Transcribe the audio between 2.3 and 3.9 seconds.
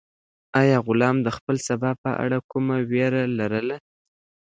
کومه وېره لرله؟